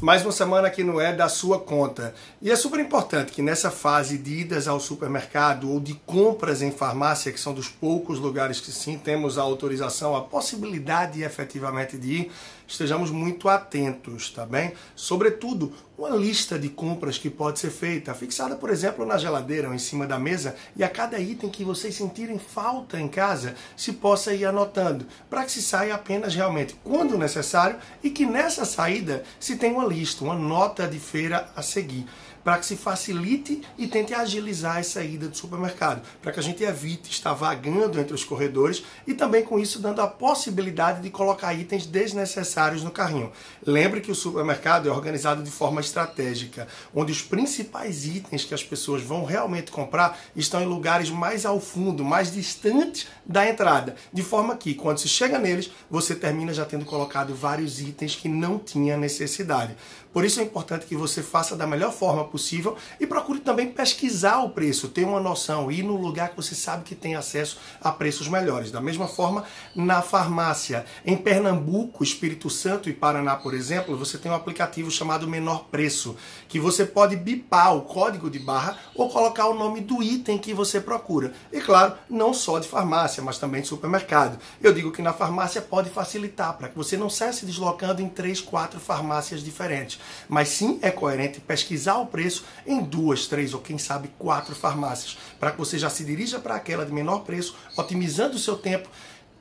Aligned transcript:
Mais 0.00 0.22
uma 0.22 0.32
semana 0.32 0.70
que 0.70 0.82
não 0.82 0.98
é 0.98 1.12
da 1.12 1.28
sua 1.28 1.58
conta. 1.58 2.14
E 2.40 2.50
é 2.50 2.56
super 2.56 2.80
importante 2.80 3.32
que 3.32 3.42
nessa 3.42 3.70
fase 3.70 4.16
de 4.16 4.40
idas 4.40 4.66
ao 4.66 4.80
supermercado 4.80 5.70
ou 5.70 5.78
de 5.78 5.92
compras 6.06 6.62
em 6.62 6.70
farmácia, 6.70 7.30
que 7.30 7.38
são 7.38 7.52
dos 7.52 7.68
poucos 7.68 8.18
lugares 8.18 8.60
que 8.60 8.72
sim 8.72 8.96
temos 8.96 9.36
a 9.36 9.42
autorização, 9.42 10.16
a 10.16 10.22
possibilidade 10.22 11.22
efetivamente 11.22 11.98
de 11.98 12.12
ir, 12.12 12.32
estejamos 12.66 13.10
muito 13.10 13.48
atentos, 13.48 14.30
tá 14.30 14.46
bem? 14.46 14.72
Sobretudo, 14.94 15.72
uma 15.98 16.10
lista 16.10 16.58
de 16.58 16.68
compras 16.68 17.18
que 17.18 17.28
pode 17.28 17.58
ser 17.58 17.70
feita, 17.70 18.14
fixada, 18.14 18.54
por 18.54 18.70
exemplo, 18.70 19.04
na 19.04 19.18
geladeira 19.18 19.68
ou 19.68 19.74
em 19.74 19.78
cima 19.78 20.06
da 20.06 20.18
mesa, 20.18 20.54
e 20.76 20.84
a 20.84 20.88
cada 20.88 21.18
item 21.18 21.50
que 21.50 21.64
vocês 21.64 21.94
sentirem 21.94 22.38
falta 22.38 22.98
em 22.98 23.08
casa, 23.08 23.54
se 23.76 23.92
possa 23.92 24.32
ir 24.32 24.44
anotando, 24.44 25.04
para 25.28 25.44
que 25.44 25.50
se 25.50 25.60
saia 25.60 25.94
apenas 25.94 26.34
realmente 26.34 26.74
quando 26.84 27.18
necessário 27.18 27.76
e 28.02 28.08
que 28.08 28.24
nessa 28.24 28.64
saída 28.64 29.24
se 29.38 29.56
tenha 29.56 29.74
uma 29.74 29.84
lista, 29.90 30.24
uma 30.24 30.34
nota 30.34 30.86
de 30.86 30.98
feira 30.98 31.48
a 31.54 31.62
seguir 31.62 32.06
para 32.42 32.58
que 32.58 32.66
se 32.66 32.76
facilite 32.76 33.62
e 33.76 33.86
tente 33.86 34.14
agilizar 34.14 34.78
essa 34.78 35.02
ida 35.02 35.28
do 35.28 35.36
supermercado, 35.36 36.02
para 36.22 36.32
que 36.32 36.40
a 36.40 36.42
gente 36.42 36.62
evite 36.62 37.10
estar 37.10 37.32
vagando 37.32 38.00
entre 38.00 38.14
os 38.14 38.24
corredores 38.24 38.82
e 39.06 39.14
também 39.14 39.42
com 39.42 39.58
isso 39.58 39.78
dando 39.78 40.00
a 40.00 40.06
possibilidade 40.06 41.02
de 41.02 41.10
colocar 41.10 41.54
itens 41.54 41.86
desnecessários 41.86 42.82
no 42.82 42.90
carrinho. 42.90 43.32
Lembre 43.66 44.00
que 44.00 44.10
o 44.10 44.14
supermercado 44.14 44.88
é 44.88 44.92
organizado 44.92 45.42
de 45.42 45.50
forma 45.50 45.80
estratégica, 45.80 46.66
onde 46.94 47.12
os 47.12 47.22
principais 47.22 48.06
itens 48.06 48.44
que 48.44 48.54
as 48.54 48.62
pessoas 48.62 49.02
vão 49.02 49.24
realmente 49.24 49.70
comprar 49.70 50.18
estão 50.34 50.62
em 50.62 50.66
lugares 50.66 51.10
mais 51.10 51.44
ao 51.44 51.60
fundo, 51.60 52.04
mais 52.04 52.32
distantes 52.32 53.06
da 53.24 53.48
entrada, 53.48 53.94
de 54.12 54.22
forma 54.22 54.56
que 54.56 54.74
quando 54.74 54.98
se 54.98 55.08
chega 55.08 55.38
neles, 55.38 55.70
você 55.90 56.14
termina 56.14 56.52
já 56.52 56.64
tendo 56.64 56.84
colocado 56.84 57.34
vários 57.34 57.80
itens 57.80 58.16
que 58.16 58.28
não 58.28 58.58
tinha 58.58 58.96
necessidade. 58.96 59.76
Por 60.12 60.24
isso 60.24 60.40
é 60.40 60.42
importante 60.42 60.86
que 60.86 60.96
você 60.96 61.22
faça 61.22 61.54
da 61.54 61.66
melhor 61.66 61.92
forma 61.92 62.24
possível 62.30 62.76
e 62.98 63.06
procure 63.06 63.40
também 63.40 63.70
pesquisar 63.70 64.38
o 64.40 64.50
preço, 64.50 64.88
ter 64.88 65.04
uma 65.04 65.20
noção, 65.20 65.70
ir 65.70 65.82
no 65.82 65.96
lugar 65.96 66.30
que 66.30 66.36
você 66.36 66.54
sabe 66.54 66.84
que 66.84 66.94
tem 66.94 67.14
acesso 67.14 67.58
a 67.80 67.90
preços 67.90 68.28
melhores. 68.28 68.70
Da 68.70 68.80
mesma 68.80 69.08
forma, 69.08 69.44
na 69.74 70.02
farmácia. 70.02 70.84
Em 71.04 71.16
Pernambuco, 71.16 72.04
Espírito 72.04 72.48
Santo 72.48 72.88
e 72.88 72.92
Paraná, 72.92 73.36
por 73.36 73.54
exemplo, 73.54 73.96
você 73.96 74.18
tem 74.18 74.30
um 74.30 74.34
aplicativo 74.34 74.90
chamado 74.90 75.28
Menor 75.28 75.64
Preço, 75.70 76.16
que 76.48 76.60
você 76.60 76.84
pode 76.84 77.16
bipar 77.16 77.74
o 77.76 77.82
código 77.82 78.30
de 78.30 78.38
barra 78.38 78.78
ou 78.94 79.08
colocar 79.08 79.46
o 79.46 79.54
nome 79.54 79.80
do 79.80 80.02
item 80.02 80.38
que 80.38 80.54
você 80.54 80.80
procura. 80.80 81.32
E 81.52 81.60
claro, 81.60 81.94
não 82.08 82.32
só 82.32 82.58
de 82.58 82.68
farmácia, 82.68 83.22
mas 83.22 83.38
também 83.38 83.62
de 83.62 83.68
supermercado. 83.68 84.38
Eu 84.62 84.72
digo 84.72 84.92
que 84.92 85.02
na 85.02 85.12
farmácia 85.12 85.60
pode 85.60 85.90
facilitar 85.90 86.56
para 86.56 86.68
que 86.68 86.76
você 86.76 86.96
não 86.96 87.10
saia 87.10 87.32
se 87.32 87.46
deslocando 87.46 88.02
em 88.02 88.08
três, 88.08 88.40
quatro 88.40 88.80
farmácias 88.80 89.42
diferentes. 89.42 90.00
Mas 90.28 90.48
sim 90.48 90.78
é 90.82 90.90
coerente 90.90 91.40
pesquisar 91.40 91.96
o 91.96 92.06
preço 92.20 92.44
em 92.66 92.82
duas, 92.82 93.26
três 93.26 93.54
ou 93.54 93.60
quem 93.60 93.78
sabe 93.78 94.10
quatro 94.18 94.54
farmácias, 94.54 95.16
para 95.38 95.52
que 95.52 95.58
você 95.58 95.78
já 95.78 95.88
se 95.88 96.04
dirija 96.04 96.38
para 96.38 96.54
aquela 96.54 96.84
de 96.84 96.92
menor 96.92 97.20
preço, 97.20 97.56
otimizando 97.74 98.36
o 98.36 98.38
seu 98.38 98.58
tempo 98.58 98.90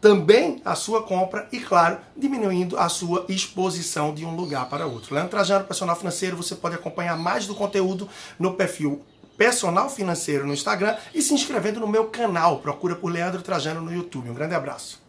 também 0.00 0.60
a 0.64 0.74
sua 0.74 1.02
compra 1.04 1.48
e, 1.52 1.60
claro, 1.60 1.98
diminuindo 2.16 2.76
a 2.76 2.88
sua 2.88 3.24
exposição 3.28 4.12
de 4.12 4.24
um 4.24 4.34
lugar 4.34 4.68
para 4.68 4.86
outro. 4.86 5.14
Leandro 5.14 5.30
Trajano, 5.30 5.64
personal 5.64 5.94
financeiro, 5.94 6.36
você 6.36 6.56
pode 6.56 6.74
acompanhar 6.74 7.16
mais 7.16 7.46
do 7.46 7.54
conteúdo 7.54 8.08
no 8.38 8.54
perfil 8.54 9.02
Personal 9.38 9.88
Financeiro 9.88 10.46
no 10.46 10.52
Instagram 10.52 10.96
e 11.14 11.22
se 11.22 11.32
inscrevendo 11.32 11.80
no 11.80 11.88
meu 11.88 12.06
canal. 12.06 12.58
Procura 12.58 12.96
por 12.96 13.10
Leandro 13.10 13.40
Trajano 13.40 13.80
no 13.80 13.94
YouTube. 13.94 14.28
Um 14.28 14.34
grande 14.34 14.54
abraço. 14.54 15.03